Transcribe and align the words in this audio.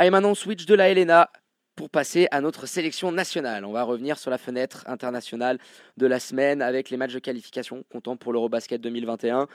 Allez, 0.00 0.08
maintenant, 0.08 0.30
on 0.30 0.34
switch 0.34 0.64
de 0.64 0.74
la 0.74 0.88
Helena 0.88 1.28
pour 1.76 1.90
passer 1.90 2.26
à 2.30 2.40
notre 2.40 2.64
sélection 2.64 3.12
nationale. 3.12 3.66
On 3.66 3.72
va 3.72 3.82
revenir 3.82 4.18
sur 4.18 4.30
la 4.30 4.38
fenêtre 4.38 4.82
internationale 4.86 5.58
de 5.98 6.06
la 6.06 6.18
semaine 6.18 6.62
avec 6.62 6.88
les 6.88 6.96
matchs 6.96 7.12
de 7.12 7.18
qualification 7.18 7.84
comptant 7.92 8.16
pour 8.16 8.32
l'Eurobasket 8.32 8.80
2021. 8.80 9.46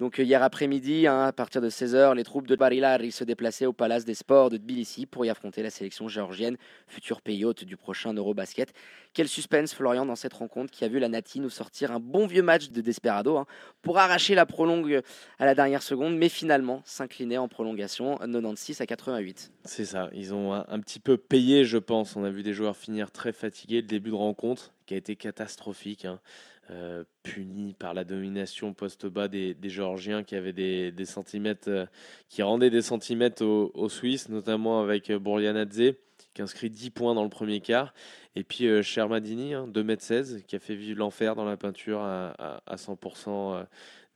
Donc 0.00 0.18
euh, 0.18 0.22
hier 0.22 0.42
après-midi, 0.42 1.06
hein, 1.06 1.24
à 1.26 1.32
partir 1.32 1.60
de 1.60 1.68
16h, 1.68 2.14
les 2.14 2.24
troupes 2.24 2.46
de 2.46 2.56
Barilari 2.56 3.12
se 3.12 3.22
déplaçaient 3.22 3.66
au 3.66 3.74
Palace 3.74 4.06
des 4.06 4.14
Sports 4.14 4.48
de 4.48 4.56
Tbilissi 4.56 5.04
pour 5.04 5.26
y 5.26 5.28
affronter 5.28 5.62
la 5.62 5.68
sélection 5.68 6.08
géorgienne, 6.08 6.56
futur 6.88 7.20
pays 7.20 7.44
hôte 7.44 7.64
du 7.64 7.76
prochain 7.76 8.14
Eurobasket. 8.14 8.72
Quel 9.12 9.28
suspense, 9.28 9.74
Florian, 9.74 10.06
dans 10.06 10.16
cette 10.16 10.32
rencontre 10.32 10.72
qui 10.72 10.86
a 10.86 10.88
vu 10.88 11.00
la 11.00 11.10
Nati 11.10 11.38
nous 11.38 11.50
sortir 11.50 11.92
un 11.92 12.00
bon 12.00 12.26
vieux 12.26 12.42
match 12.42 12.70
de 12.70 12.80
Desperado 12.80 13.36
hein, 13.36 13.46
pour 13.82 13.98
arracher 13.98 14.34
la 14.34 14.46
prolongue 14.46 15.02
à 15.38 15.44
la 15.44 15.54
dernière 15.54 15.82
seconde, 15.82 16.16
mais 16.16 16.30
finalement 16.30 16.80
s'incliner 16.86 17.36
en 17.36 17.48
prolongation 17.48 18.16
96 18.16 18.80
à 18.80 18.86
88. 18.86 19.52
C'est 19.66 19.84
ça, 19.84 20.08
ils 20.14 20.32
ont 20.32 20.54
un, 20.54 20.80
petit 20.80 21.00
peu 21.00 21.18
payé, 21.18 21.64
je 21.64 21.76
pense. 21.76 22.16
On 22.16 22.24
a 22.24 22.30
vu 22.30 22.42
des 22.42 22.54
joueurs 22.54 22.76
finir 22.76 23.10
très 23.10 23.32
fatigués. 23.32 23.82
Le 23.82 23.86
début 23.86 24.10
de 24.10 24.14
rencontre 24.14 24.72
qui 24.86 24.94
a 24.94 24.96
été 24.96 25.14
catastrophique. 25.14 26.06
Hein. 26.06 26.20
Euh, 26.70 27.02
puni 27.24 27.74
par 27.74 27.94
la 27.94 28.04
domination 28.04 28.74
post-bas 28.74 29.26
des, 29.26 29.56
Géorgiens 29.64 30.22
qui 30.22 30.36
avaient 30.36 30.52
des, 30.52 31.04
centimètres, 31.04 31.68
euh, 31.68 31.86
qui 32.28 32.42
rendaient 32.42 32.70
des 32.70 32.82
centimètres 32.82 33.44
aux, 33.44 33.88
Suisses, 33.88 34.28
notamment 34.28 34.80
avec 34.80 35.10
euh, 35.10 35.18
Bourlianadze 35.18 35.94
qui 36.32 36.42
inscrit 36.42 36.70
10 36.70 36.90
points 36.90 37.14
dans 37.14 37.24
le 37.24 37.28
premier 37.28 37.60
quart. 37.60 37.92
Et 38.36 38.44
puis 38.44 38.68
Shermadini, 38.84 39.52
hein, 39.54 39.66
2m16, 39.66 40.44
qui 40.44 40.54
a 40.54 40.60
fait 40.60 40.76
vivre 40.76 41.00
l'enfer 41.00 41.34
dans 41.34 41.44
la 41.44 41.56
peinture 41.56 42.02
à, 42.02 42.60
100% 42.70 43.66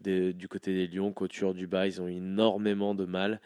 du 0.00 0.46
côté 0.46 0.72
des 0.74 0.86
Lions. 0.86 1.12
Couture 1.12 1.54
du 1.54 1.66
bas, 1.66 1.88
ils 1.88 2.00
ont 2.00 2.06
énormément 2.06 2.94
de 2.94 3.04
mal. 3.04 3.40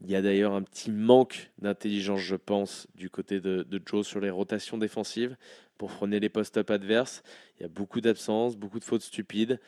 Il 0.00 0.10
y 0.10 0.16
a 0.16 0.22
d'ailleurs 0.22 0.52
un 0.52 0.62
petit 0.62 0.90
manque 0.90 1.50
d'intelligence, 1.58 2.20
je 2.20 2.36
pense, 2.36 2.86
du 2.94 3.08
côté 3.10 3.40
de, 3.40 3.62
de 3.62 3.80
Joe 3.84 4.06
sur 4.06 4.20
les 4.20 4.30
rotations 4.30 4.76
défensives 4.76 5.36
pour 5.78 5.92
freiner 5.92 6.20
les 6.20 6.28
post-up 6.28 6.70
adverses. 6.70 7.22
Il 7.58 7.62
y 7.62 7.66
a 7.66 7.68
beaucoup 7.68 8.00
d'absences, 8.00 8.56
beaucoup 8.56 8.78
de 8.78 8.84
fautes 8.84 9.02
stupides, 9.02 9.60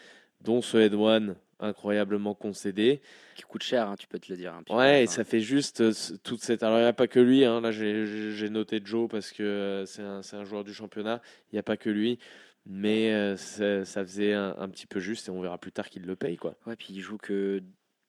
dont 0.42 0.61
ce 0.61 0.77
head 0.78 0.95
one 0.95 1.36
incroyablement 1.59 2.34
concédé. 2.34 3.01
Qui 3.34 3.42
coûte 3.42 3.62
cher, 3.62 3.89
hein, 3.89 3.97
tu 3.98 4.06
peux 4.06 4.19
te 4.19 4.31
le 4.31 4.36
dire. 4.36 4.55
ouais, 4.70 5.05
et 5.05 5.06
ça 5.06 5.25
fait 5.25 5.41
juste 5.41 5.81
euh, 5.81 5.92
toute 6.23 6.42
cette. 6.42 6.62
Alors, 6.62 6.79
il 6.79 6.83
n'y 6.83 6.89
a 6.89 6.92
pas 6.92 7.06
que 7.06 7.20
lui. 7.20 7.45
Hein. 7.45 7.61
Là, 7.61 7.70
j'ai 7.70 8.51
noté 8.51 8.81
Joe 8.84 9.08
parce 9.08 9.33
que 9.33 9.42
euh, 9.42 9.86
c'est 9.86 10.03
un, 10.03 10.20
un, 10.33 10.45
joueur 10.45 10.64
du 10.64 10.75
championnat. 10.75 11.20
Il 11.51 11.55
n'y 11.55 11.58
a 11.58 11.62
pas 11.62 11.77
que 11.77 11.91
lui. 11.91 12.19
Mais 12.69 13.12
euh, 13.12 13.36
ça, 13.36 14.05
faisait 14.05 14.33
un, 14.33 14.56
un, 14.58 14.69
petit 14.69 14.86
peu 14.86 14.98
juste 14.98 15.29
et 15.29 15.31
on 15.31 15.41
verra 15.41 15.56
plus 15.56 15.73
tard 15.73 15.89
qu'il 15.89 16.03
le 16.03 16.17
paye. 16.17 16.36
Quoi. 16.36 16.56
Ouais, 16.67 16.75
puis 16.75 16.89
il 16.91 17.01
joue 17.01 17.17
que 17.17 17.62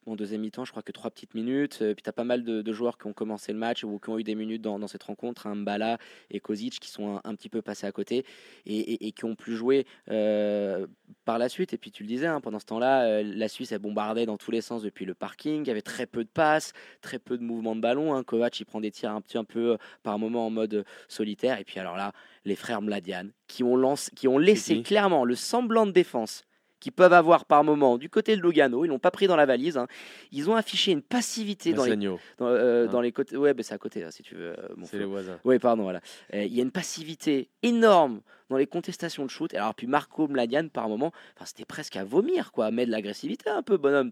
en 0.08 0.16
deuxième 0.16 0.42
mi-temps, 0.42 0.66
je 0.66 0.72
crois 0.72 0.84
que 0.84 0.92
trois 0.92 1.12
petites 1.12 1.34
minutes. 1.34 1.80
Euh, 1.82 1.94
puis 1.94 2.04
tu 2.04 2.10
as 2.10 2.14
pas 2.14 2.24
mal 2.24 2.44
de, 2.44 2.74
joueurs 2.74 2.98
qui 2.98 3.08
ont 3.08 3.14
commencé 3.14 3.52
le 3.52 3.58
match 3.58 3.84
ou 3.84 4.00
qui 4.00 4.10
ont 4.10 4.20
eu 4.20 4.24
des 4.24 4.36
minutes 4.36 4.62
dans, 4.62 4.88
cette 4.88 5.04
rencontre, 5.04 5.48
hein, 5.48 5.56
Mbala 5.56 5.98
et 6.30 6.40
Kozic 6.40 6.80
qui 6.80 6.90
sont 6.90 7.20
un, 7.24 7.36
petit 7.36 7.50
peu 7.50 7.62
passés 7.62 7.88
à 7.88 7.92
côté 7.92 8.26
et, 8.66 9.12
qui 9.12 9.26
ont 9.26 9.36
plus 9.36 9.56
joué 9.56 9.86
euh, 10.10 10.88
par 11.26 11.38
la 11.38 11.50
suite. 11.50 11.74
Et 11.74 11.78
puis 11.78 11.92
tu 11.92 12.04
le 12.04 12.08
disais, 12.08 12.28
hein, 12.28 12.42
pendant 12.42 12.60
ce 12.60 12.66
temps-là, 12.66 13.04
euh, 13.04 13.24
la 13.24 13.48
Suisse 13.48 13.72
a 13.72 13.80
bombardé 13.80 14.26
dans 14.26 14.38
tous 14.38 14.52
les 14.52 14.62
sens 14.62 14.84
depuis 14.84 15.06
le 15.06 15.14
parking. 15.14 15.64
Il 15.64 15.68
y 15.68 15.72
avait 15.72 15.82
très 15.82 16.06
peu 16.06 16.24
de 16.24 16.30
passes, 16.30 16.74
très 17.02 17.20
peu 17.20 17.38
de 17.38 17.44
mouvements 17.44 17.76
de 17.76 17.82
ballon. 17.82 18.14
Hein. 18.14 18.24
Kovac, 18.24 18.60
il 18.60 18.66
prend 18.66 18.82
des 18.82 18.92
tirs 18.92 19.12
un 19.12 19.22
petit 19.22 19.38
un 19.38 19.44
peu 19.44 19.78
par 20.04 20.20
moment 20.20 20.46
en 20.46 20.50
mode 20.50 20.86
solitaire. 21.08 21.60
Et 21.60 21.64
puis 21.64 21.80
alors 21.80 21.98
là, 21.98 22.14
les 22.46 22.56
frères 22.56 22.82
Mladian 22.82 23.28
qui 23.48 23.64
ont, 23.64 23.76
lancé, 23.76 24.12
qui 24.16 24.28
ont 24.28 24.38
laissé 24.38 24.82
clairement 24.84 25.26
le 25.26 25.36
semblant 25.36 25.86
de 25.86 25.92
défense 25.92 26.47
qu'ils 26.80 26.92
peuvent 26.92 27.14
avoir 27.14 27.46
par 27.46 27.64
moment 27.64 27.98
du 27.98 28.10
côté 28.10 28.36
de 28.36 28.42
Lugano. 28.42 28.86
Ils 28.86 28.90
l'ont 28.90 29.00
pas 29.00 29.12
pris 29.12 29.28
dans 29.28 29.36
la 29.36 29.46
valise. 29.46 29.78
Hein. 29.78 29.88
Ils 30.32 30.50
ont 30.50 30.56
affiché 30.56 30.92
une 30.92 31.02
passivité 31.02 31.74
dans 31.74 31.86
les, 31.86 31.96
dans, 31.96 32.18
euh, 32.42 32.88
hein. 32.92 33.02
les, 33.02 33.12
côtés. 33.12 33.36
Ouais, 33.38 33.54
ben 33.54 33.64
c'est 33.64 33.74
à 33.74 33.78
côté, 33.78 34.06
si 34.12 34.24
tu 34.24 34.36
veux. 34.36 34.58
Euh, 34.58 34.68
c'est 34.84 35.00
les 35.00 35.06
voisins. 35.06 35.40
Oui, 35.44 35.60
pardon, 35.60 35.84
voilà. 35.84 36.02
Euh, 36.34 36.44
il 36.44 36.54
y 36.54 36.60
a 36.60 36.64
une 36.64 36.72
passivité 36.72 37.50
énorme 37.64 38.22
dans 38.50 38.58
les 38.58 38.68
contestations 38.68 39.26
de 39.26 39.30
shoot. 39.30 39.54
Alors, 39.54 39.76
puis 39.76 39.88
Marco 39.88 40.28
Mladian, 40.28 40.70
par 40.70 40.88
moment, 40.88 41.12
c'était 41.44 41.66
presque 41.66 41.96
à 41.98 42.04
vomir, 42.04 42.52
quoi. 42.52 42.72
Mais 42.72 42.86
de 42.86 42.92
l'agressivité 42.92 43.50
un 43.50 43.64
peu, 43.64 43.78
bonhomme. 43.78 44.12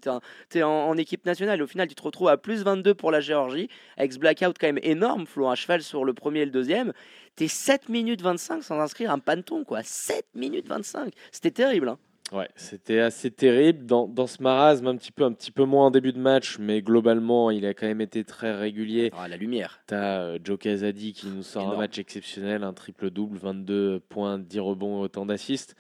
Tu 0.49 0.57
es, 0.57 0.63
en, 0.63 0.97
équipe 0.97 1.25
nationale. 1.25 1.59
Et 1.59 1.63
au 1.63 1.67
final, 1.67 1.87
tu 1.87 1.95
te 1.95 2.01
retrouves 2.01 2.29
à 2.29 2.37
plus 2.37 2.63
22 2.63 2.93
pour 2.93 3.11
la 3.11 3.21
Géorgie, 3.21 3.69
avec 3.97 4.13
ce 4.13 4.19
blackout 4.19 4.57
quand 4.59 4.67
même 4.67 4.79
énorme, 4.81 5.25
Flo, 5.25 5.47
un 5.47 5.55
cheval 5.55 5.81
sur 5.83 6.05
le 6.05 6.13
premier 6.13 6.41
et 6.41 6.45
le 6.45 6.51
deuxième. 6.51 6.93
Tu 7.35 7.45
es 7.45 7.47
7 7.47 7.89
minutes 7.89 8.21
25 8.21 8.63
sans 8.63 8.79
inscrire 8.79 9.11
un 9.11 9.19
panton, 9.19 9.63
quoi. 9.63 9.83
7 9.83 10.25
minutes 10.35 10.67
25. 10.67 11.13
C'était 11.31 11.51
terrible, 11.51 11.89
hein. 11.89 11.99
Ouais, 12.31 12.49
c'était 12.55 12.99
assez 12.99 13.29
terrible. 13.29 13.85
Dans, 13.85 14.07
dans, 14.07 14.25
ce 14.25 14.41
marasme, 14.41 14.87
un 14.87 14.95
petit, 14.95 15.11
peu, 15.11 15.23
un 15.23 15.31
petit 15.31 15.51
peu 15.51 15.63
moins 15.63 15.87
en 15.87 15.91
début 15.91 16.11
de 16.11 16.19
match, 16.19 16.57
mais 16.59 16.81
globalement, 16.81 17.51
il 17.51 17.65
a 17.65 17.73
quand 17.73 17.85
même 17.85 18.01
été 18.01 18.23
très 18.23 18.55
régulier. 18.55 19.11
Ah, 19.15 19.27
la 19.27 19.37
lumière. 19.37 19.81
Tu 19.87 19.93
as 19.93 20.21
euh, 20.21 20.39
Joe 20.43 20.57
Casadi 20.57 21.13
qui 21.13 21.27
nous 21.27 21.43
sort 21.43 21.71
un 21.71 21.77
match 21.77 21.99
exceptionnel, 21.99 22.63
un 22.63 22.73
triple-double, 22.73 23.37
22 23.37 23.99
points, 24.09 24.39
10 24.39 24.59
rebonds, 24.59 25.01
autant 25.01 25.25
d'assists. 25.27 25.75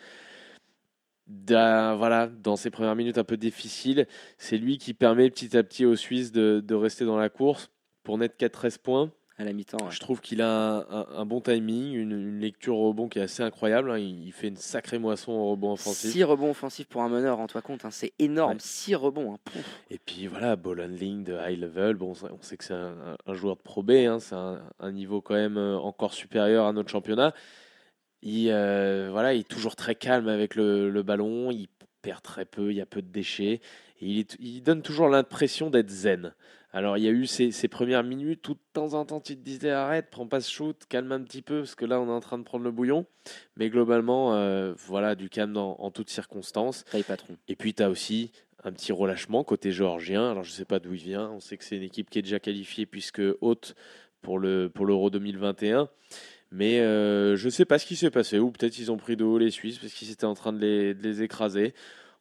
voilà, 1.27 2.27
dans 2.27 2.55
ses 2.55 2.69
premières 2.69 2.95
minutes 2.95 3.17
un 3.17 3.23
peu 3.23 3.37
difficiles, 3.37 4.07
c'est 4.37 4.57
lui 4.57 4.77
qui 4.77 4.93
permet 4.93 5.29
petit 5.31 5.57
à 5.57 5.63
petit 5.63 5.85
aux 5.85 5.95
Suisses 5.95 6.31
de, 6.31 6.63
de 6.63 6.75
rester 6.75 7.05
dans 7.05 7.17
la 7.17 7.29
course 7.29 7.71
pour 8.03 8.19
n'être 8.19 8.37
qu'à 8.37 8.49
13 8.49 8.77
points 8.77 9.11
à 9.37 9.43
la 9.43 9.53
mi-temps. 9.53 9.89
Je 9.89 9.99
trouve 9.99 10.21
qu'il 10.21 10.41
a 10.41 10.85
un, 10.89 11.25
bon 11.25 11.41
timing, 11.41 11.93
une, 11.93 12.39
lecture 12.39 12.77
au 12.77 12.89
rebond 12.89 13.09
qui 13.09 13.19
est 13.19 13.23
assez 13.23 13.43
incroyable. 13.43 13.91
Hein. 13.91 13.97
Il, 13.97 14.31
fait 14.31 14.47
une 14.47 14.55
sacrée 14.55 14.97
moisson 14.97 15.33
au 15.33 15.51
rebond 15.51 15.73
offensif. 15.73 16.11
6 16.11 16.23
rebonds 16.23 16.51
offensifs 16.51 16.87
pour 16.87 17.01
un 17.01 17.09
meneur, 17.09 17.39
en 17.39 17.47
toi 17.47 17.61
compte, 17.61 17.85
hein. 17.85 17.91
c'est 17.91 18.13
énorme. 18.19 18.59
6 18.59 18.95
rebonds. 18.95 19.33
Hein. 19.33 19.39
Et 19.89 19.99
puis 19.99 20.27
voilà, 20.27 20.55
ball 20.55 20.79
handling 20.79 21.23
de 21.23 21.33
high 21.33 21.59
level. 21.59 21.95
Bon, 21.95 22.11
on 22.11 22.41
sait 22.41 22.57
que 22.57 22.63
c'est 22.63 22.73
un, 22.73 23.33
joueur 23.33 23.57
de 23.57 23.61
Pro 23.61 23.83
B, 23.83 23.91
c'est 24.19 24.35
un, 24.35 24.91
niveau 24.91 25.21
quand 25.21 25.35
même 25.35 25.57
euh, 25.57 25.77
encore 25.77 26.13
supérieur 26.13 26.65
à 26.65 26.73
notre 26.73 26.89
championnat. 26.89 27.33
Il, 28.21 28.49
euh, 28.49 29.09
voilà, 29.11 29.33
il 29.33 29.41
est 29.41 29.47
toujours 29.47 29.75
très 29.75 29.93
calme 29.93 30.29
avec 30.29 30.55
le, 30.55 31.03
ballon, 31.03 31.51
il 31.51 31.67
perd 32.05 32.21
très 32.21 32.45
peu, 32.45 32.69
il 32.71 32.77
y 32.77 32.81
a 32.81 32.85
peu 32.85 33.01
de 33.01 33.11
déchets. 33.11 33.61
Et 33.99 34.05
il, 34.05 34.25
il 34.39 34.61
donne 34.61 34.83
toujours 34.83 35.09
l'impression 35.09 35.71
d'être 35.71 35.89
zen. 35.89 36.33
Alors, 36.71 36.97
il 36.97 37.03
y 37.03 37.07
a 37.07 37.11
eu 37.11 37.25
ces, 37.25 37.67
premières 37.67 38.03
minutes 38.03 38.41
tout 38.41 38.53
de 38.53 38.59
temps 38.73 38.93
en 38.93 39.05
temps, 39.05 39.21
tu 39.21 39.35
te 39.35 39.41
disais 39.41 39.71
arrête, 39.71 40.09
prends 40.11 40.27
pas 40.27 40.41
ce 40.41 40.51
shoot, 40.51 40.77
calme 40.89 41.11
un 41.13 41.21
petit 41.21 41.41
peu, 41.41 41.59
parce 41.59 41.73
que 41.73 41.85
là, 41.85 41.99
on 42.01 42.07
est 42.07 42.11
en 42.11 42.19
train 42.19 42.37
de 42.37 42.43
prendre 42.43 42.65
le 42.65 42.71
bouillon. 42.71 43.05
Mais 43.55 43.69
globalement, 43.69 44.35
euh, 44.35 44.73
voilà, 44.85 45.15
du 45.15 45.29
calme 45.29 45.57
en 45.57 45.89
toutes 45.89 46.09
circonstances. 46.09 46.83
Taille 46.91 47.03
patron. 47.03 47.37
Et 47.47 47.55
puis, 47.55 47.73
tu 47.73 47.81
as 47.81 47.89
aussi 47.89 48.31
un 48.63 48.71
petit 48.73 48.91
relâchement 48.91 49.43
côté 49.43 49.71
géorgien. 49.71 50.29
Alors, 50.29 50.43
je 50.43 50.51
ne 50.51 50.55
sais 50.55 50.65
pas 50.65 50.79
d'où 50.79 50.93
il 50.93 51.01
vient. 51.01 51.29
On 51.31 51.39
sait 51.39 51.57
que 51.57 51.63
c'est 51.63 51.77
une 51.77 51.83
équipe 51.83 52.09
qui 52.09 52.19
est 52.19 52.23
déjà 52.23 52.39
qualifiée, 52.39 52.85
puisque 52.85 53.21
haute 53.39 53.73
pour 54.21 54.37
l'Euro 54.37 54.69
pour 54.69 55.11
2021. 55.11 55.87
Mais 56.51 56.79
euh, 56.79 57.35
je 57.35 57.45
ne 57.45 57.49
sais 57.49 57.65
pas 57.65 57.79
ce 57.79 57.85
qui 57.85 57.95
s'est 57.95 58.11
passé. 58.11 58.39
Ou 58.39 58.51
peut-être 58.51 58.77
ils 58.79 58.91
ont 58.91 58.97
pris 58.97 59.15
de 59.15 59.23
haut 59.23 59.37
les 59.37 59.51
Suisses, 59.51 59.77
parce 59.79 59.93
qu'ils 59.93 60.11
étaient 60.11 60.25
en 60.25 60.35
train 60.35 60.53
de 60.53 60.59
les, 60.59 60.93
de 60.93 61.03
les 61.03 61.21
écraser. 61.21 61.73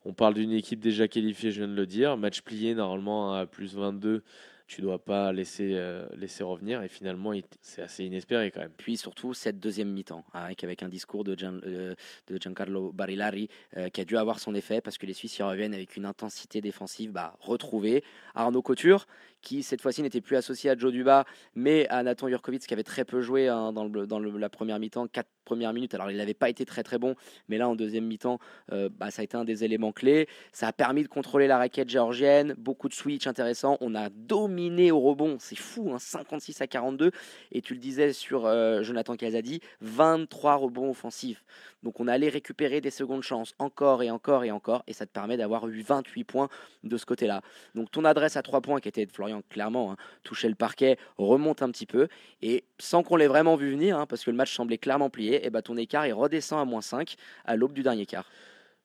On 0.04 0.12
parle 0.12 0.34
d'une 0.34 0.52
équipe 0.52 0.80
déjà 0.80 1.08
qualifiée, 1.08 1.50
je 1.50 1.58
viens 1.60 1.68
de 1.68 1.74
le 1.74 1.86
dire. 1.86 2.16
Match 2.16 2.42
plié 2.42 2.74
normalement 2.74 3.34
à 3.34 3.46
plus 3.46 3.74
22 3.74 4.22
tu 4.66 4.80
dois 4.80 4.98
pas 4.98 5.32
laisser, 5.32 5.72
euh, 5.75 6.06
revenir. 6.41 6.82
Et 6.82 6.88
finalement, 6.88 7.32
c'est 7.60 7.82
assez 7.82 8.04
inespéré 8.04 8.50
quand 8.50 8.60
même. 8.60 8.72
Puis 8.76 8.97
surtout, 8.97 9.34
cette 9.34 9.60
deuxième 9.60 9.91
mi-temps, 9.91 10.25
avec, 10.32 10.82
un 10.82 10.88
discours 10.88 11.25
de, 11.25 11.36
euh, 11.42 11.94
de 12.26 12.38
Giancarlo 12.41 12.92
Barilari 12.92 13.48
euh, 13.76 13.88
qui 13.88 14.00
a 14.00 14.04
dû 14.04 14.16
avoir 14.16 14.38
son 14.38 14.54
effet 14.54 14.80
parce 14.80 14.98
que 14.98 15.06
les 15.06 15.12
Suisses 15.12 15.38
y 15.38 15.42
reviennent 15.42 15.75
avec 15.75 15.97
une 15.97 16.06
intensité 16.06 16.60
défensive 16.60 17.12
bah, 17.12 17.36
retrouvée. 17.41 18.02
Arnaud 18.34 18.62
Couture, 18.62 19.06
qui 19.42 19.62
cette 19.62 19.80
fois-ci 19.82 20.02
n'était 20.02 20.20
plus 20.20 20.36
associé 20.36 20.70
à 20.70 20.76
Joe 20.76 20.92
Duba, 20.92 21.25
mais 21.54 21.86
à 21.88 22.02
Nathan 22.02 22.28
Jurkovic, 22.28 22.66
qui 22.66 22.72
avait 22.72 22.82
très 22.82 23.04
peu 23.04 23.20
joué 23.20 23.48
hein, 23.48 23.72
dans, 23.72 24.19
la 24.19 24.48
première 24.48 24.78
mi-temps, 24.78 25.06
premières 25.44 25.72
minutes. 25.72 25.94
Alors, 25.94 26.10
il 26.10 26.16
n'avait 26.16 26.34
pas 26.34 26.49
été 26.49 26.65
très 26.65 26.82
très 26.82 26.99
bon, 26.99 27.15
mais 27.49 27.59
là, 27.59 27.69
en 27.69 27.77
deuxième 27.77 28.06
mi-temps, 28.06 28.38
bah, 28.71 29.10
ça 29.10 29.21
a 29.21 29.25
été 29.25 29.37
un 29.37 29.44
des 29.44 29.65
éléments 29.65 29.93
clés. 29.93 30.28
Ça 30.53 30.69
a 30.69 30.72
permis 30.72 31.03
de 31.03 31.09
contrôler 31.09 31.47
la 31.47 31.59
raquette 31.59 31.88
géorgienne, 31.88 32.55
beaucoup 32.59 32.88
de 32.88 32.94
switch 32.94 33.27
intéressants. 33.27 33.77
On 33.81 33.94
a 33.94 34.09
dominé 34.10 34.55
dominé 34.55 34.93
au 34.93 35.00
rebond, 35.00 35.37
c'est 35.41 35.56
fou, 35.56 35.94
56 35.99 36.60
hein, 36.60 36.65
à 36.65 36.66
42. 36.66 37.10
Et 37.53 37.60
tu 37.60 37.75
le 37.75 37.81
disais 37.81 38.12
sur 38.12 38.46
euh, 38.46 38.82
Jonathan 38.82 39.17
Casadi, 39.17 39.61
23 39.81 40.56
rebonds 40.56 40.91
offensifs. 40.91 41.43
Donc 41.82 42.00
on 42.00 42.08
allait 42.08 42.29
récupérer 42.29 42.81
des 42.81 42.90
secondes 42.90 43.23
chances 43.23 43.55
encore 43.58 44.02
et 44.02 44.11
encore 44.11 44.44
et 44.44 44.50
encore, 44.50 44.82
et 44.87 44.93
ça 44.93 45.06
te 45.06 45.12
permet 45.12 45.37
d'avoir 45.37 45.69
eu 45.69 45.82
28 45.82 46.25
points 46.25 46.49
de 46.82 46.97
ce 46.97 47.05
côté-là. 47.05 47.43
Donc 47.75 47.90
ton 47.90 48.05
adresse 48.05 48.37
à 48.37 48.43
3 48.43 48.61
points, 48.61 48.81
qui 48.81 48.88
était 48.88 49.05
de 49.05 49.12
Florian, 49.12 49.43
clairement, 49.50 49.93
hein, 49.93 49.97
toucher 50.23 50.49
le 50.49 50.55
parquet, 50.55 50.97
remonte 51.19 51.62
un 51.62 51.70
petit 51.70 51.87
peu, 51.87 52.08
et 52.40 52.64
sans 52.79 53.02
qu'on 53.02 53.17
l'ait 53.17 53.26
vraiment 53.26 53.56
vu 53.56 53.70
venir, 53.70 53.99
hein, 53.99 54.06
parce 54.06 54.25
que 54.25 54.31
le 54.31 54.37
match 54.37 54.55
semblait 54.55 54.79
clairement 54.79 55.11
plié, 55.11 55.33
et 55.42 55.50
bah 55.50 55.62
ton 55.62 55.76
écart 55.76 56.06
il 56.06 56.12
redescend 56.12 56.60
à 56.60 56.64
moins 56.64 56.82
5 56.82 57.16
à 57.44 57.56
l'aube 57.56 57.72
du 57.72 57.82
dernier 57.82 58.06
quart. 58.06 58.28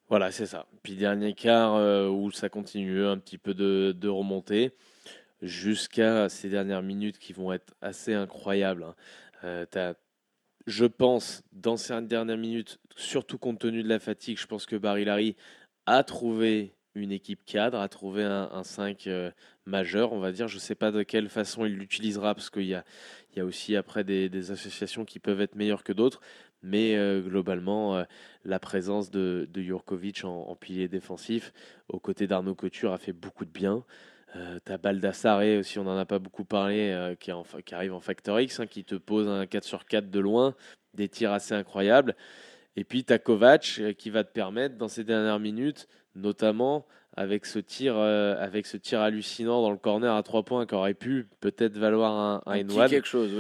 Voilà, 0.08 0.32
c'est 0.32 0.48
ça. 0.48 0.66
Puis 0.82 0.96
dernier 0.96 1.34
quart 1.34 1.76
euh, 1.76 2.08
où 2.08 2.32
ça 2.32 2.50
continue 2.50 3.06
un 3.06 3.18
petit 3.18 3.38
peu 3.38 3.54
de, 3.54 3.96
de 3.96 4.08
remonter 4.08 4.72
jusqu'à 5.42 6.30
ces 6.30 6.50
dernières 6.50 6.82
minutes 6.82 7.20
qui 7.20 7.34
vont 7.34 7.54
être 7.54 7.76
assez 7.82 8.14
incroyables. 8.14 8.84
Hein. 8.84 8.96
Euh, 9.44 9.94
je 10.68 10.86
pense, 10.86 11.44
dans 11.52 11.78
ces 11.78 12.02
dernières 12.02 12.38
minutes, 12.38 12.80
surtout 12.96 13.38
compte 13.38 13.60
tenu 13.60 13.84
de 13.84 13.90
la 13.90 14.00
fatigue, 14.00 14.38
je 14.38 14.48
pense 14.48 14.66
que 14.66 14.76
Barry 14.76 15.06
Larry 15.06 15.36
a 15.86 16.04
trouvé 16.04 16.76
une 16.96 17.12
équipe 17.12 17.46
cadre, 17.46 17.80
à 17.80 17.88
trouver 17.88 18.24
un, 18.24 18.64
5 18.64 19.08
euh, 19.08 19.32
majeur, 19.66 20.12
on 20.14 20.20
va 20.20 20.32
dire. 20.32 20.48
Je 20.48 20.56
ne 20.56 20.60
sais 20.60 20.76
pas 20.76 20.92
de 20.92 21.04
quelle 21.04 21.30
façon 21.30 21.66
il 21.66 21.76
l'utilisera, 21.76 22.36
parce 22.36 22.50
qu'il 22.50 22.66
y 22.66 22.76
a, 22.76 22.84
aussi 23.44 23.76
après 23.76 24.04
des, 24.04 24.52
associations 24.52 25.06
qui 25.06 25.20
peuvent 25.20 25.42
être 25.42 25.56
meilleures 25.56 25.84
que 25.84 25.94
d'autres. 25.94 26.22
Mais 26.62 26.98
euh, 26.98 27.22
globalement, 27.22 27.96
euh, 27.96 28.04
la 28.44 28.60
présence 28.60 29.10
de, 29.12 29.48
de 29.50 29.62
Jurkovic 29.62 30.26
en, 30.26 30.56
pilier 30.56 30.90
défensif, 30.90 31.54
aux 31.88 32.00
côtés 32.00 32.28
d'Arnaud 32.28 32.56
Couture, 32.56 32.92
a 32.92 32.98
fait 32.98 33.14
beaucoup 33.14 33.46
de 33.46 33.52
bien. 33.52 33.86
Euh, 34.36 34.60
as 34.68 34.78
Baldassare 34.78 35.42
aussi, 35.60 35.80
on 35.80 35.86
n'en 35.86 35.98
a 35.98 36.06
pas 36.06 36.20
beaucoup 36.20 36.44
parlé, 36.44 37.16
qui, 37.20 37.32
qui, 37.66 37.76
arrive 37.76 37.94
en 37.94 38.02
Factor 38.02 38.40
X, 38.42 38.60
hein, 38.60 38.68
qui 38.68 38.84
te 38.84 38.96
pose 38.96 39.28
un 39.28 39.46
4 39.46 39.64
sur 39.64 39.86
4 39.86 40.10
de 40.10 40.20
loin, 40.20 40.56
des 40.94 41.08
tirs 41.08 41.32
assez 41.32 41.54
incroyables. 41.54 42.16
Et 42.76 42.84
puis 42.84 43.04
tu 43.04 43.14
as 43.14 43.20
Kovac 43.20 43.82
qui 43.98 44.10
va 44.10 44.24
te 44.24 44.32
permettre 44.32 44.78
dans 44.78 44.88
ces 44.88 45.04
dernières 45.04 45.40
minutes, 45.40 45.88
notamment 46.16 46.86
avec 47.20 47.46
ce 47.46 47.60
tir, 47.60 47.96
euh, 47.98 48.36
avec 48.40 48.66
ce 48.66 48.78
tir 48.78 49.02
hallucinant 49.02 49.62
dans 49.62 49.72
le 49.72 49.78
corner 49.78 50.16
à 50.16 50.24
trois 50.24 50.44
points 50.44 50.66
qui 50.66 50.76
aurait 50.76 50.94
pu 50.94 51.28
peut-être 51.42 51.78
valoir 51.78 52.14
un, 52.14 52.42
un, 52.46 52.88
quelque 52.88 53.08
chose, 53.08 53.32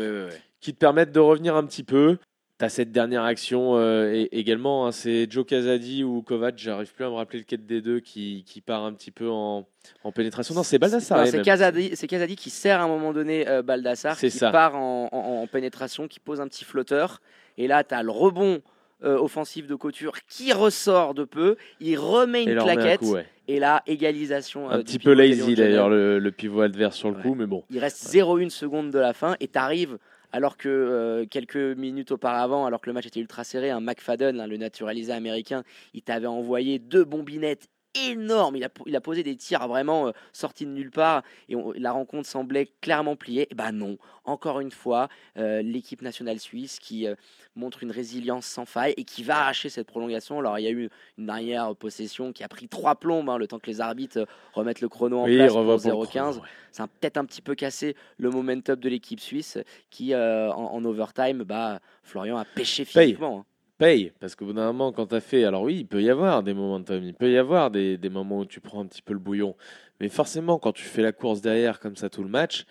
qui 0.60 0.74
te 0.74 0.80
permettent 0.80 1.14
de 1.14 1.20
revenir 1.22 1.56
un 1.56 1.64
petit 1.66 1.84
peu. 1.84 2.18
Tu 2.58 2.66
as 2.66 2.70
cette 2.70 2.92
dernière 2.92 3.24
action 3.24 3.78
euh, 3.78 4.26
également, 4.34 4.86
hein, 4.86 4.92
c'est 4.92 5.32
Joe 5.32 5.46
Casadi 5.46 6.04
ou 6.04 6.22
Kovac, 6.22 6.58
j'arrive 6.58 6.94
plus 6.94 7.06
à 7.06 7.10
me 7.10 7.14
rappeler 7.14 7.40
lequel 7.40 7.66
des 7.66 7.82
deux 7.82 8.02
qui, 8.02 8.44
qui 8.46 8.60
part 8.60 8.84
un 8.84 8.92
petit 8.92 9.12
peu 9.12 9.30
en, 9.30 9.66
en 10.04 10.12
pénétration. 10.12 10.54
Non, 10.54 10.64
c'est 10.64 10.78
Baldassar. 10.78 11.26
C'est 11.28 11.42
Casadi, 11.42 11.92
Casadi, 11.92 12.36
qui 12.36 12.50
sert 12.50 12.82
à 12.82 12.84
un 12.84 12.90
moment 12.90 13.14
donné 13.14 13.48
euh, 13.48 13.62
Baldassar, 13.62 14.18
qui 14.18 14.30
part 14.40 14.76
en, 14.76 15.08
en, 15.10 15.48
pénétration, 15.48 16.10
qui 16.10 16.20
pose 16.20 16.42
un 16.42 16.50
petit 16.50 16.66
flotteur. 16.66 17.22
Et 17.58 17.68
là, 17.68 17.86
tu 17.86 17.96
as 17.96 18.04
le 18.04 18.12
rebond 18.12 18.62
euh, 19.04 19.18
offensif 19.18 19.66
de 19.68 19.76
Couture 19.76 20.14
qui 20.28 20.52
ressort 20.52 21.14
de 21.14 21.24
peu. 21.24 21.56
Il 21.80 21.98
remet 21.98 22.44
une 22.44 22.58
claquette. 22.58 23.02
Et 23.48 23.60
là, 23.60 23.82
égalisation. 23.88 24.70
Un 24.70 24.80
euh, 24.80 24.84
petit 24.84 25.00
peu 25.00 25.14
lazy 25.14 25.56
d'ailleurs, 25.56 25.90
le, 25.90 26.30
pivot 26.30 26.62
adverse 26.62 26.96
sur 26.96 27.10
le 27.10 27.16
coup, 27.16 27.34
mais 27.34 27.48
bon. 27.48 27.64
Il 27.70 27.80
reste 27.80 28.14
0,1 28.14 28.50
seconde 28.50 28.92
de 28.92 29.00
la 29.00 29.14
fin 29.14 29.36
et 29.40 29.48
tu 29.48 29.58
arrives 29.58 29.98
alors 30.32 30.58
que 30.58 30.70
euh, 30.70 31.26
quelques 31.26 31.56
minutes 31.56 32.12
auparavant, 32.12 32.66
alors 32.66 32.82
que 32.82 32.90
le 32.90 32.94
match 32.94 33.08
était 33.08 33.20
ultra 33.20 33.44
serré, 33.44 33.72
un 33.72 33.80
McFadden, 33.80 34.46
le 34.46 34.58
naturalisé 34.58 35.12
américain, 35.12 35.64
il 35.94 36.04
t'avait 36.04 36.28
envoyé 36.28 36.78
deux 36.78 37.04
bombinettes 37.04 37.70
énorme. 37.96 38.56
Il 38.56 38.64
a, 38.64 38.70
il 38.86 38.96
a 38.96 39.02
posé 39.02 39.24
des 39.24 39.36
tirs 39.36 39.68
vraiment 39.68 40.08
euh, 40.08 40.12
sortis 40.34 40.66
de 40.66 40.72
nulle 40.72 40.92
part 40.92 41.24
et 41.48 41.56
la 41.76 41.92
rencontre 41.92 42.28
semblait 42.28 42.70
clairement 42.82 43.16
pliée. 43.16 43.44
Et 43.44 43.48
eh 43.52 43.56
ben 43.56 43.72
non, 43.72 43.98
encore 44.26 44.60
une 44.60 44.72
fois, 44.72 45.10
euh, 45.38 45.62
l'équipe 45.62 46.02
nationale 46.02 46.40
suisse 46.40 46.80
qui 46.80 47.08
euh, 47.08 47.16
montre 47.56 47.84
une 47.84 47.92
résilience 47.92 48.46
sans 48.46 48.66
faille 48.66 48.94
et 48.98 49.04
qui 49.04 49.24
va 49.24 49.40
arracher 49.40 49.70
cette 49.70 49.88
prolongation. 49.88 50.40
Alors 50.40 50.60
il 50.60 50.64
y 50.64 50.68
a 50.68 50.72
eu 50.72 50.90
une 51.18 51.26
dernière 51.26 51.76
possession 51.76 52.32
qui 52.32 52.44
a 52.44 52.48
pris 52.48 52.68
trois 52.68 52.96
plombes, 52.96 53.30
hein, 53.30 53.38
le 53.38 53.48
temps 53.48 53.60
que 53.60 53.68
les 53.68 53.82
arbitres 53.82 54.28
remettent 54.54 54.82
le 54.82 54.90
chrono 54.90 55.20
en 55.20 55.26
place 55.26 55.52
pour 55.52 55.64
0-15. 55.64 56.42
Ça 56.72 56.84
a 56.84 56.88
peut-être 56.88 57.18
un 57.18 57.26
petit 57.26 57.42
peu 57.42 57.56
cassé 57.56 57.96
le 58.18 58.30
momentum 58.30 58.76
de 58.76 58.90
l'équipe 58.90 59.20
suisse 59.20 59.58
qui, 59.90 60.16
en, 60.16 60.86
overtime, 60.86 61.44
bah, 61.44 61.80
Florian 62.04 62.38
a 62.38 62.46
pêché 62.46 62.86
physiquement. 62.86 63.40
Hein 63.40 63.49
paye. 63.80 64.12
Parce 64.20 64.36
qu'au 64.36 64.46
bout 64.46 64.54
d'un 64.54 64.68
moment, 64.68 64.92
quand 64.92 65.08
tu 65.08 65.16
as 65.16 65.22
fait. 65.22 65.44
Alors 65.46 65.64
oui, 65.64 65.78
il 65.80 65.88
peut 65.88 66.04
y 66.04 66.10
avoir 66.12 66.44
des 66.44 66.54
moments 66.54 66.80
de 66.80 67.00
il 67.00 67.16
peut 67.16 67.32
y 67.32 67.38
avoir 67.38 67.72
des, 67.72 67.98
des, 67.98 68.10
moments 68.10 68.40
où 68.40 68.46
tu 68.46 68.60
prends 68.60 68.82
un 68.82 68.86
petit 68.86 69.02
peu 69.02 69.14
le 69.14 69.20
bouillon. 69.20 69.56
Mais 70.00 70.10
forcément, 70.10 70.60
quand 70.60 70.74
tu 70.74 70.84
fais 70.84 71.02
la 71.02 71.12
course 71.12 71.42
derrière 71.42 71.80
comme 71.80 71.96
ça 71.96 72.10
tout 72.10 72.24
le 72.24 72.30
match, 72.30 72.66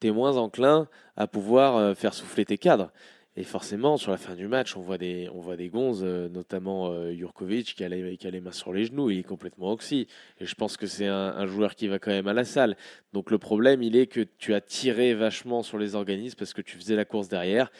tu 0.00 0.08
es 0.08 0.10
moins 0.10 0.36
enclin 0.36 0.88
à 1.16 1.28
pouvoir 1.28 1.76
euh, 1.76 1.94
faire 1.94 2.14
souffler 2.14 2.44
tes 2.44 2.58
cadres. 2.58 2.90
Et 3.36 3.42
forcément, 3.42 3.96
sur 3.96 4.12
la 4.12 4.16
fin 4.16 4.36
du 4.36 4.46
match, 4.46 4.76
on 4.76 4.80
voit 4.80 4.96
des, 4.96 5.28
on 5.34 5.40
voit 5.40 5.56
des 5.56 5.68
gonzes, 5.68 6.04
euh, 6.04 6.28
notamment 6.28 6.90
euh, 6.90 7.12
Jurkovic, 7.12 7.74
qui 7.74 7.82
a, 7.82 7.88
les, 7.88 8.40
mains 8.40 8.52
sur 8.52 8.72
les 8.72 8.84
genoux, 8.84 9.10
il 9.10 9.18
est 9.18 9.22
complètement 9.24 9.72
oxy. 9.72 10.06
Et 10.38 10.46
je 10.46 10.54
pense 10.54 10.76
que 10.76 10.86
c'est 10.86 11.08
un, 11.08 11.34
un, 11.36 11.46
joueur 11.46 11.74
qui 11.74 11.88
va 11.88 11.98
quand 11.98 12.12
même 12.12 12.28
à 12.28 12.32
la 12.32 12.44
salle. 12.44 12.76
Donc 13.12 13.32
le 13.32 13.38
problème, 13.38 13.82
il 13.82 13.96
est 13.96 14.06
que 14.06 14.20
tu 14.20 14.54
as 14.54 14.60
tiré 14.60 15.14
vachement 15.14 15.64
sur 15.64 15.78
les 15.78 15.96
organismes 15.96 16.36
parce 16.38 16.52
que 16.52 16.62
tu 16.62 16.76
faisais 16.76 16.94
la 16.94 17.04
course 17.04 17.28
derrière 17.28 17.72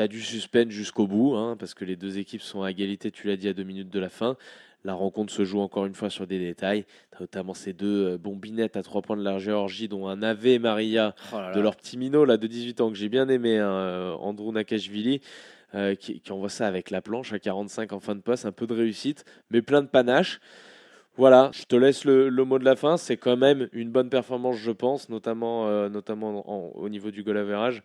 tu 0.00 0.04
as 0.04 0.08
du 0.08 0.22
suspense 0.22 0.70
jusqu'au 0.70 1.06
bout, 1.06 1.34
hein, 1.36 1.56
parce 1.58 1.74
que 1.74 1.84
les 1.84 1.94
deux 1.94 2.18
équipes 2.18 2.40
sont 2.40 2.62
à 2.62 2.70
égalité, 2.70 3.10
tu 3.10 3.26
l'as 3.26 3.36
dit, 3.36 3.48
à 3.48 3.52
deux 3.52 3.64
minutes 3.64 3.90
de 3.90 4.00
la 4.00 4.08
fin. 4.08 4.36
La 4.82 4.94
rencontre 4.94 5.30
se 5.30 5.44
joue 5.44 5.60
encore 5.60 5.84
une 5.84 5.94
fois 5.94 6.08
sur 6.08 6.26
des 6.26 6.38
détails. 6.38 6.84
Tu 7.10 7.18
as 7.18 7.20
notamment 7.20 7.52
ces 7.52 7.74
deux 7.74 8.12
euh, 8.12 8.18
bombinettes 8.18 8.78
à 8.78 8.82
trois 8.82 9.02
points 9.02 9.18
de 9.18 9.22
la 9.22 9.38
Géorgie, 9.38 9.88
dont 9.88 10.08
un 10.08 10.22
Ave 10.22 10.58
Maria 10.58 11.14
oh 11.34 11.36
de 11.54 11.60
leur 11.60 11.76
petit 11.76 11.98
minot 11.98 12.24
là, 12.24 12.38
de 12.38 12.46
18 12.46 12.80
ans 12.80 12.88
que 12.88 12.96
j'ai 12.96 13.10
bien 13.10 13.28
aimé, 13.28 13.58
hein, 13.58 13.68
euh, 13.68 14.14
Andrew 14.14 14.52
Nakashvili. 14.52 15.20
Euh, 15.76 15.94
qui, 15.94 16.20
envoie 16.30 16.48
ça 16.48 16.66
avec 16.66 16.90
la 16.90 17.00
planche 17.00 17.32
à 17.32 17.38
45 17.38 17.92
en 17.92 18.00
fin 18.00 18.16
de 18.16 18.20
passe, 18.20 18.44
un 18.44 18.50
peu 18.50 18.66
de 18.66 18.74
réussite, 18.74 19.24
mais 19.50 19.62
plein 19.62 19.82
de 19.82 19.86
panache. 19.86 20.40
Voilà, 21.16 21.52
je 21.52 21.62
te 21.62 21.76
laisse 21.76 22.04
le, 22.04 22.28
mot 22.30 22.58
de 22.58 22.64
la 22.64 22.74
fin. 22.74 22.96
C'est 22.96 23.16
quand 23.16 23.36
même 23.36 23.68
une 23.72 23.90
bonne 23.90 24.08
performance, 24.08 24.56
je 24.56 24.72
pense, 24.72 25.08
notamment, 25.08 25.88
notamment 25.88 26.74
au 26.74 26.88
niveau 26.88 27.12
du 27.12 27.22
goal 27.22 27.36
average. 27.36 27.84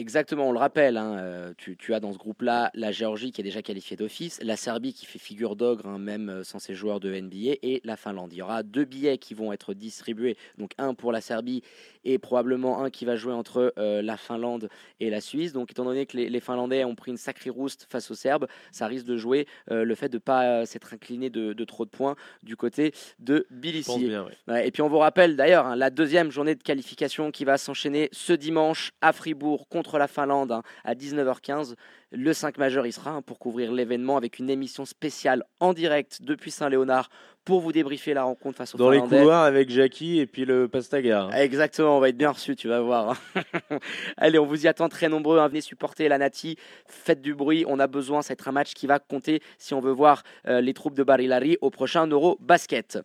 Exactement, 0.00 0.48
on 0.48 0.52
le 0.52 0.58
rappelle, 0.58 0.96
hein, 0.96 1.18
euh, 1.18 1.52
tu, 1.58 1.92
as 1.92 2.00
dans 2.00 2.14
ce 2.14 2.16
groupe-là 2.16 2.70
la 2.72 2.90
Géorgie 2.90 3.32
qui 3.32 3.42
est 3.42 3.44
déjà 3.44 3.60
qualifiée 3.60 3.98
d'office, 3.98 4.40
la 4.42 4.56
Serbie 4.56 4.94
qui 4.94 5.04
fait 5.04 5.18
figure 5.18 5.56
d'ogre, 5.56 5.86
hein, 5.86 5.98
même 5.98 6.30
euh, 6.30 6.42
sans 6.42 6.58
ses 6.58 6.74
joueurs 6.74 7.00
de 7.00 7.12
NBA, 7.12 7.58
et 7.62 7.82
la 7.84 7.98
Finlande. 7.98 8.32
Il 8.32 8.38
y 8.38 8.42
aura 8.42 8.62
deux 8.62 8.86
billets 8.86 9.18
qui 9.18 9.34
vont 9.34 9.52
être 9.52 9.74
distribués, 9.74 10.38
donc 10.56 10.70
un 10.78 10.94
pour 10.94 11.12
la 11.12 11.20
Serbie 11.20 11.62
et 12.06 12.16
probablement 12.16 12.82
un 12.82 12.88
qui 12.88 13.04
va 13.04 13.14
jouer 13.14 13.34
entre 13.34 13.74
euh, 13.76 14.00
la 14.00 14.16
Finlande 14.16 14.70
et 15.00 15.10
la 15.10 15.20
Suisse. 15.20 15.52
Donc 15.52 15.70
étant 15.70 15.84
donné 15.84 16.06
que 16.06 16.16
les, 16.16 16.40
Finlandais 16.40 16.82
ont 16.84 16.94
pris 16.94 17.10
une 17.10 17.18
sacrée 17.18 17.50
rouste 17.50 17.86
face 17.90 18.10
aux 18.10 18.14
Serbes, 18.14 18.46
ça 18.72 18.86
risque 18.86 19.04
de 19.04 19.18
jouer 19.18 19.46
le 19.68 19.94
fait 19.94 20.08
de 20.08 20.16
ne 20.16 20.20
pas 20.20 20.64
s'être 20.64 20.94
incliné 20.94 21.28
de, 21.28 21.64
trop 21.64 21.84
de 21.84 21.90
points 21.90 22.16
du 22.42 22.56
côté 22.56 22.94
de 23.18 23.46
Tbilisi. 23.50 24.10
et 24.48 24.70
puis 24.70 24.80
on 24.80 24.88
vous 24.88 24.96
rappelle 24.96 25.36
d'ailleurs 25.36 25.66
hein, 25.66 25.76
la 25.76 25.90
deuxième 25.90 26.30
journée 26.30 26.54
de 26.54 26.62
qualification 26.62 27.30
qui 27.30 27.44
va 27.44 27.58
s'enchaîner 27.58 28.08
ce 28.12 28.32
dimanche 28.32 28.92
à 29.02 29.12
Fribourg 29.12 29.68
contre 29.68 29.89
la 29.98 30.08
Finlande 30.08 30.52
hein, 30.52 30.62
à 30.84 30.94
19h15. 30.94 31.74
Le 32.12 32.32
5 32.32 32.58
majeur 32.58 32.86
y 32.86 32.92
sera 32.92 33.12
hein, 33.12 33.22
pour 33.22 33.38
couvrir 33.38 33.72
l'événement 33.72 34.16
avec 34.16 34.38
une 34.38 34.50
émission 34.50 34.84
spéciale 34.84 35.44
en 35.60 35.72
direct 35.72 36.22
depuis 36.22 36.50
Saint-Léonard 36.50 37.08
pour 37.44 37.60
vous 37.60 37.72
débriefer 37.72 38.14
la 38.14 38.24
rencontre 38.24 38.58
face 38.58 38.74
aux 38.74 38.78
Dans 38.78 38.90
les 38.90 39.00
couloirs 39.00 39.44
avec 39.44 39.70
Jackie 39.70 40.18
et 40.18 40.26
puis 40.26 40.44
le 40.44 40.68
Pastaga. 40.68 41.30
Exactement, 41.34 41.96
on 41.96 42.00
va 42.00 42.10
être 42.10 42.16
bien 42.16 42.30
reçu, 42.30 42.54
tu 42.54 42.68
vas 42.68 42.80
voir. 42.80 43.16
Hein. 43.34 43.78
Allez, 44.16 44.38
on 44.38 44.46
vous 44.46 44.64
y 44.64 44.68
attend 44.68 44.88
très 44.88 45.08
nombreux. 45.08 45.40
Venez 45.48 45.60
supporter 45.60 46.08
la 46.08 46.18
Nati, 46.18 46.56
faites 46.86 47.22
du 47.22 47.34
bruit. 47.34 47.64
On 47.66 47.78
a 47.78 47.86
besoin, 47.86 48.22
c'est 48.22 48.46
un 48.46 48.52
match 48.52 48.74
qui 48.74 48.86
va 48.86 48.98
compter 48.98 49.40
si 49.58 49.74
on 49.74 49.80
veut 49.80 49.92
voir 49.92 50.22
euh, 50.46 50.60
les 50.60 50.74
troupes 50.74 50.94
de 50.94 51.02
Barilari 51.02 51.56
au 51.60 51.70
prochain 51.70 52.06
Euro 52.06 52.36
Basket. 52.40 52.98